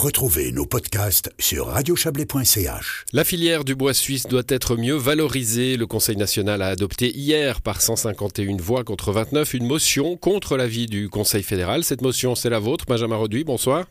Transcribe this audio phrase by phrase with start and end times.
[0.00, 3.04] Retrouvez nos podcasts sur radiochablais.ch.
[3.12, 5.76] La filière du bois suisse doit être mieux valorisée.
[5.76, 10.86] Le Conseil national a adopté hier, par 151 voix contre 29, une motion contre l'avis
[10.86, 11.84] du Conseil fédéral.
[11.84, 13.44] Cette motion, c'est la vôtre, Benjamin Reduit.
[13.44, 13.84] Bonsoir.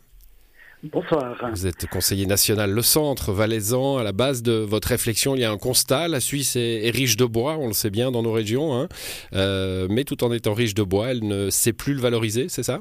[0.82, 1.36] Bonsoir.
[1.54, 4.00] Vous êtes conseiller national Le Centre Valaisan.
[4.00, 6.08] À la base de votre réflexion, il y a un constat.
[6.08, 8.74] La Suisse est, riche de bois, on le sait bien dans nos régions.
[8.74, 8.90] Hein.
[9.34, 12.64] Euh, mais tout en étant riche de bois, elle ne sait plus le valoriser, c'est
[12.64, 12.80] ça?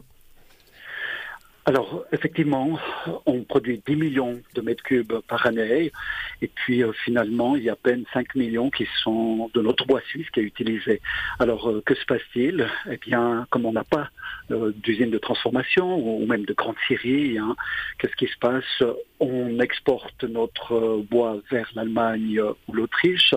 [1.69, 2.79] Alors, effectivement,
[3.27, 5.93] on produit 10 millions de mètres cubes par année,
[6.41, 9.85] et puis euh, finalement, il y a à peine 5 millions qui sont de notre
[9.85, 11.03] bois suisse qui est utilisé.
[11.39, 12.67] Alors, euh, que se passe-t-il?
[12.91, 14.09] Eh bien, comme on n'a pas
[14.51, 17.55] euh, d'usine de transformation ou, même de grande scierie, hein,
[17.99, 18.83] qu'est-ce qui se passe?
[19.21, 23.35] On exporte notre bois vers l'Allemagne ou l'Autriche,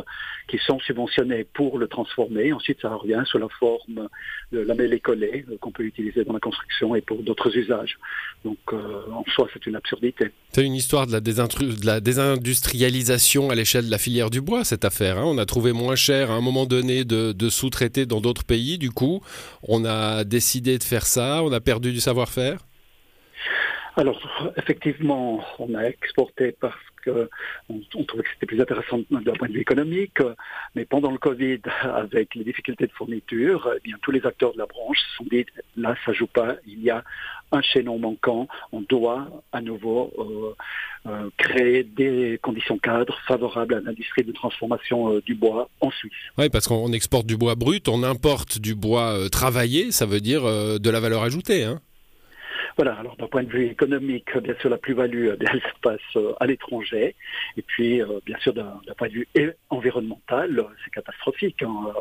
[0.48, 2.52] qui sont subventionnés pour le transformer.
[2.54, 4.10] Ensuite, ça revient sous la forme
[4.52, 7.98] de lamelles écollées qu'on peut utiliser dans la construction et pour d'autres usages.
[8.44, 10.32] Donc euh, en soi, c'est une absurdité.
[10.52, 11.14] C'est une histoire de
[11.86, 15.18] la, désindustrialisation à l'échelle de la filière du bois, cette affaire.
[15.18, 15.26] Hein.
[15.26, 18.78] On a trouvé moins cher à un moment donné de, de sous-traiter dans d'autres pays.
[18.78, 19.22] Du coup,
[19.64, 22.60] on a décidé de faire ça, on a perdu du savoir-faire
[23.98, 27.28] alors, effectivement, on a exporté parce qu'on
[27.96, 30.18] on trouvait que c'était plus intéressant d'un point de vue économique,
[30.76, 34.60] mais pendant le Covid, avec les difficultés de fourniture, eh bien, tous les acteurs de
[34.60, 37.04] la branche se sont dit, là, ça joue pas, il y a
[37.52, 43.82] un chaînon manquant, on doit à nouveau euh, euh, créer des conditions cadres favorables à
[43.82, 46.14] l'industrie de transformation euh, du bois en Suisse.
[46.38, 50.44] Oui, parce qu'on exporte du bois brut, on importe du bois travaillé, ça veut dire
[50.44, 51.66] de la valeur ajoutée.
[51.66, 51.82] Hein
[52.76, 56.00] voilà, alors d'un point de vue économique, bien sûr, la plus-value, eh elle se passe
[56.16, 57.16] euh, à l'étranger.
[57.58, 59.28] Et puis, euh, bien sûr, d'un point de vue
[59.70, 61.94] environnemental, c'est catastrophique, hein,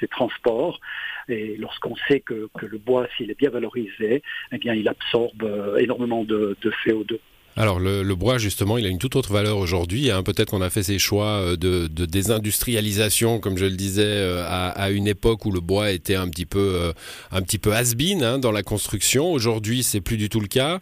[0.00, 0.80] ces transports.
[1.28, 4.22] Et lorsqu'on sait que, le bois, s'il est bien valorisé,
[4.52, 7.18] eh bien, il absorbe euh, énormément de CO2.
[7.56, 10.10] Alors le, bois justement, il a une toute autre valeur aujourd'hui.
[10.10, 10.22] Hein.
[10.22, 14.90] Peut-être qu'on a fait ces choix euh, de, désindustrialisation, comme je le disais, euh, à,
[14.90, 16.92] une époque où le bois était un petit peu, euh,
[17.30, 19.30] un petit peu hein, dans la construction.
[19.30, 20.80] Aujourd'hui, c'est plus du tout le cas.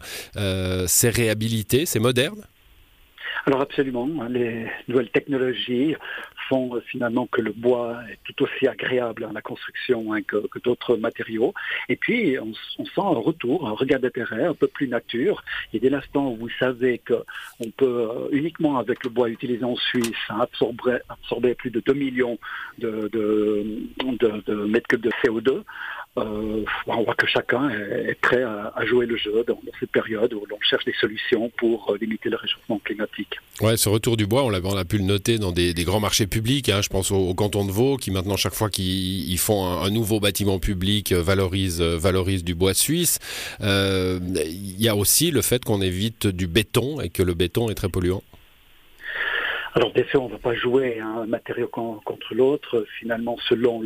[0.87, 2.41] c'est réhabilité, c'est moderne?
[3.47, 5.95] Alors absolument, les nouvelles technologies
[6.49, 10.37] font euh, finalement que le bois est tout aussi agréable à la construction hein, que,
[10.63, 11.53] d'autres matériaux.
[11.89, 15.43] Et puis on, sent un retour, un regard d'intérêt un peu plus nature.
[15.73, 19.75] Et dès l'instant où vous savez qu'on peut euh, uniquement avec le bois utilisé en
[19.75, 22.37] Suisse hein, absorber, absorber, plus de 2 millions
[22.77, 25.63] de, de mètres cubes de CO2,
[26.17, 30.45] euh, on voit que chacun est, prêt à, jouer le jeu dans, cette période où
[30.49, 33.37] l'on cherche des solutions pour euh, limiter le réchauffement climatique.
[33.61, 36.27] Ouais, ce retour du bois, on, on a pu le noter dans des, grands marchés
[36.27, 36.67] publics.
[36.67, 36.81] Hein.
[36.81, 40.59] je pense au, canton de Vaud qui maintenant chaque fois qu'ils font un, nouveau bâtiment
[40.59, 43.19] public euh, valorise, valorise du bois suisse.
[43.61, 47.75] Il y a aussi le fait qu'on évite du béton et que le béton est
[47.75, 48.21] très polluant.
[49.73, 53.81] Alors bien sûr, on ne va pas jouer un matériau contre l'autre, finalement selon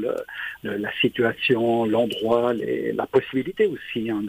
[0.64, 4.24] la situation, l'endroit, la possibilité aussi hein,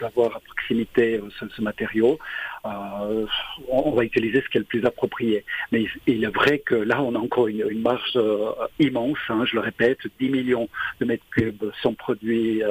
[0.00, 2.18] d'avoir à proximité euh, ce, matériau.
[2.64, 3.26] Euh,
[3.68, 5.44] on va utiliser ce qui est le plus approprié.
[5.72, 9.56] Mais il est vrai que là, on a encore une, marge euh, immense, hein, je
[9.56, 10.68] le répète, 10 millions
[11.00, 12.62] de mètres cubes sont produits,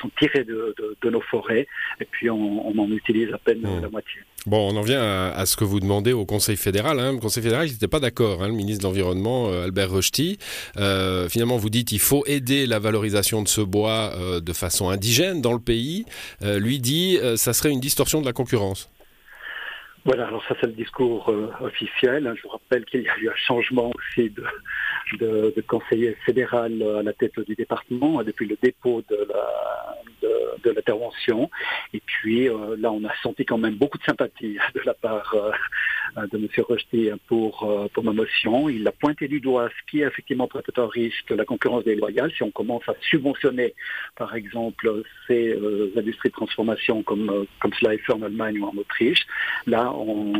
[0.00, 1.66] sont tirés de, nos forêts,
[2.00, 3.82] et puis on, en utilise à peine mmh.
[3.82, 4.20] la moitié.
[4.46, 6.98] Bon, on en vient à, ce que vous demandez au Conseil fédéral.
[6.98, 7.12] Hein.
[7.12, 10.38] Le Conseil fédéral n'était pas d'accord, hein, le ministre de l'Environnement, euh, Albert Rochety.
[10.78, 14.88] Euh, finalement, vous dites qu'il faut aider la valorisation de ce bois euh, de façon
[14.88, 16.06] indigène dans le pays.
[16.42, 18.88] lui dit ça serait une distorsion de la concurrence.
[20.04, 22.26] Voilà, alors ça c'est le discours officiel.
[22.26, 22.34] Hein.
[22.36, 27.12] Je vous rappelle qu'il y a eu un changement aussi de, conseiller fédéral à la
[27.12, 31.50] tête du département depuis le dépôt de l'intervention.
[31.92, 35.34] Et puis euh, là, on a senti quand même beaucoup de sympathie de la part
[35.34, 35.50] euh,
[36.16, 36.48] de M.
[36.58, 38.68] Rochety pour, euh, pour ma motion.
[38.68, 41.84] Il a pointé du doigt ce qui est effectivement peut être un risque, la concurrence
[41.84, 42.32] déloyale.
[42.36, 43.74] Si on commence à subventionner,
[44.16, 45.56] par exemple, ces
[45.96, 49.26] industries de transformation comme, comme cela est fait en Allemagne ou en Autriche,
[49.66, 50.32] là, on,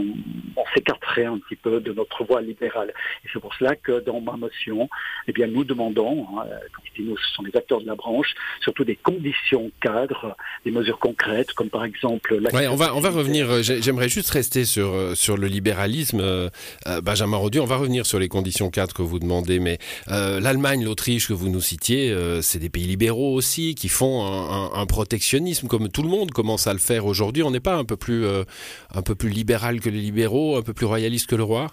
[0.56, 2.92] on s'écarterait un petit peu de notre voie libérale.
[3.25, 4.88] Et c'est pour cela que dans ma motion,
[5.28, 7.94] eh bien, nous demandons, hein, quand je dis nous, ce sont les acteurs de la
[7.94, 12.40] branche, surtout des conditions cadre, des mesures concrètes, comme par exemple...
[12.52, 16.20] Ouais, on va, on va revenir, euh, j'aimerais juste rester sur, euh, sur le libéralisme.
[16.20, 16.49] Euh,
[17.02, 19.78] Benjamin Rodu, on va revenir sur les conditions cadres que vous demandez, mais
[20.08, 25.69] l'Allemagne, l'Autriche que vous nous citiez, c'est des pays libéraux aussi qui font un, protectionnisme
[25.69, 27.43] comme tout le monde commence à le faire aujourd'hui.
[27.43, 31.28] On n'est pas un peu plus, un libéral que les libéraux, un peu plus royaliste
[31.28, 31.69] que le roi?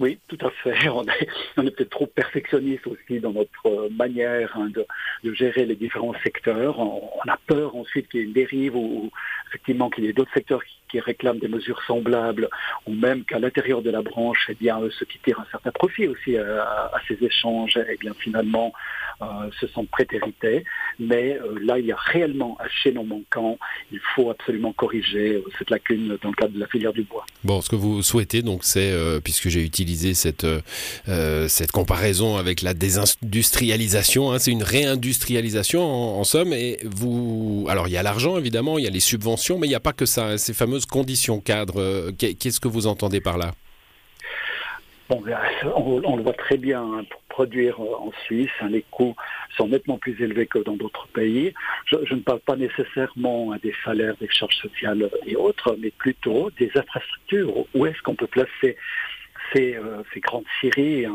[0.00, 0.88] Oui, tout à fait.
[0.88, 6.80] On est, peut-être trop perfectionniste aussi dans notre manière hein, de, gérer les différents secteurs.
[6.80, 9.10] On, on a peur ensuite qu'il y ait une dérive ou,
[9.48, 12.48] effectivement qu'il y ait d'autres secteurs qui, qui, réclament des mesures semblables
[12.86, 16.08] ou même qu'à l'intérieur de la branche, eh bien, ceux qui tirent un certain profit
[16.08, 18.72] aussi à, à ces échanges, eh bien, finalement,
[19.22, 20.64] euh, se sont prétérités.
[20.98, 23.58] Mais euh, là, il y a réellement un chaînon manquant.
[23.92, 27.26] Il faut absolument corriger euh, cette lacune dans le cadre de la filière du bois.
[27.44, 30.46] Bon, ce que vous souhaitez, donc, c'est, euh, puisque j'ai utilisé cette,
[31.08, 36.52] euh, cette comparaison avec la désindustrialisation, hein, c'est une réindustrialisation en, somme.
[36.52, 39.70] Et vous, alors, il y a l'argent, évidemment, il y a les subventions, mais il
[39.70, 42.10] n'y a pas que ça, ces fameuses conditions cadres.
[42.12, 43.52] Qu'est-ce que vous entendez par là?
[45.10, 45.24] Bon,
[45.74, 46.82] on, le voit très bien.
[46.82, 49.16] Hein, pour produire en Suisse, hein, les coûts
[49.56, 51.52] sont nettement plus élevés que dans d'autres pays.
[51.86, 56.50] Je, ne parle pas nécessairement hein, des salaires, des charges sociales et autres, mais plutôt
[56.60, 57.66] des infrastructures.
[57.74, 58.76] Où est-ce qu'on peut placer
[59.52, 61.06] ces, euh, grandes scieries,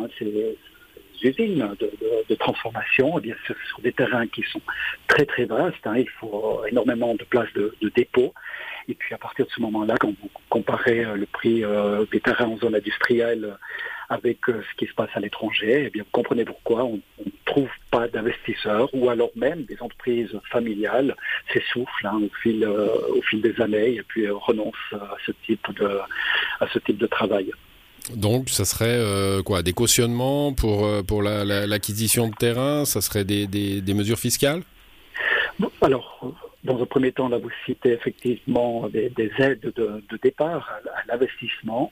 [1.23, 4.61] usines de, transformation, eh bien, ce sont des terrains qui sont
[5.07, 5.85] très très vastes.
[5.85, 8.33] Hein, il faut énormément de places de, dépôt.
[8.87, 12.45] Et puis à partir de ce moment-là, quand vous comparez le prix euh, des terrains
[12.45, 13.57] en zone industrielle
[14.09, 17.31] avec euh, ce qui se passe à l'étranger, eh bien vous comprenez pourquoi on ne
[17.45, 21.15] trouve pas d'investisseurs ou alors même des entreprises familiales
[21.51, 25.31] s'essoufflent hein, au fil euh, au fil des années et puis euh, renoncent à ce
[25.45, 25.99] type de
[26.59, 27.51] à ce type de travail.
[28.13, 32.85] Donc, ça serait euh, quoi Des cautionnements pour, pour l'acquisition la, de terrain?
[32.85, 34.61] Ça serait des, des, des mesures fiscales?
[35.81, 36.19] Alors,
[36.65, 41.91] dans un premier temps, là, vous citez effectivement des, des aides de, départ à, l'investissement.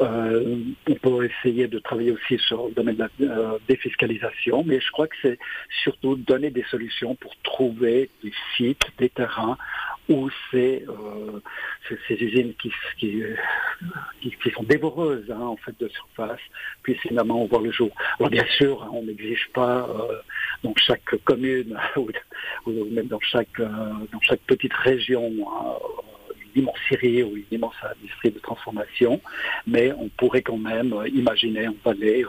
[0.00, 0.56] Euh,
[0.88, 4.90] on peut essayer de travailler aussi sur le domaine de la euh, défiscalisation, mais je
[4.90, 5.38] crois que c'est
[5.82, 9.58] surtout donner des solutions pour trouver des sites, des terrains
[10.08, 11.40] où c'est euh,
[12.06, 12.72] ces usines qui,
[14.54, 16.40] sont dévoreuses hein, en fait de surface
[16.82, 17.90] puissent finalement voir le jour.
[18.18, 19.88] Alors bien sûr, on n'exige pas
[20.62, 22.08] dans chaque commune ou,
[22.92, 23.60] même dans chaque
[24.12, 25.74] dans chaque petite région hein,
[26.54, 29.20] une immense scierie ou une immense industrie de transformation,
[29.66, 32.28] mais on pourrait quand même imaginer en Valais euh,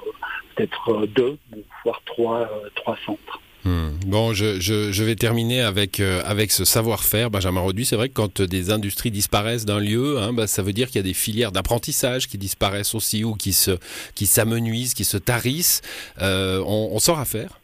[0.56, 1.38] peut-être deux
[1.84, 3.40] voire trois trois centres.
[3.68, 3.90] Mmh.
[4.06, 7.30] Bon, je, je, je, vais terminer avec, euh, avec ce savoir-faire.
[7.30, 10.72] Benjamin Roduit, c'est vrai que quand des industries disparaissent d'un lieu, hein, bah, ça veut
[10.72, 15.06] dire qu'il y a des filières d'apprentissage qui disparaissent aussi ou qui s'amenuisent, qui, qui
[15.06, 15.82] se tarissent.
[16.22, 17.60] Euh, on, on sort à faire?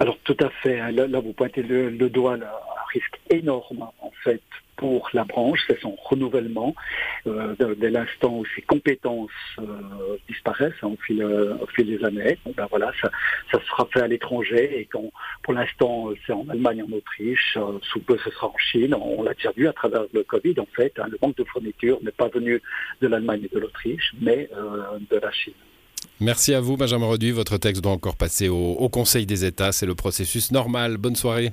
[0.00, 0.78] Alors tout à fait.
[0.92, 2.58] Là, là vous pointez le, le doigt là,
[2.92, 4.42] risque énorme en fait
[4.82, 6.74] pour la branche, c'est son renouvellement
[7.28, 9.30] euh, dès l'instant où ses compétences
[9.60, 12.36] euh, disparaissent hein, au, fil, euh, au fil des années.
[12.56, 13.10] Ben voilà, ça,
[13.68, 14.88] sera fait à l'étranger et
[15.42, 18.94] pour l'instant c'est en Allemagne, en Autriche, sous peu ce sera en Chine.
[18.94, 20.92] On, l'a déjà vu à travers le Covid en fait.
[20.98, 22.60] Hein, le manque de fourniture n'est pas venu
[23.00, 24.48] de l'Allemagne et de l'Autriche, mais
[25.10, 25.54] de la Chine.
[26.18, 27.30] Merci à vous, Benjamin Reduit.
[27.30, 29.70] Votre texte doit encore passer au Conseil des États.
[29.70, 30.96] C'est le processus normal.
[30.96, 31.52] Bonne soirée.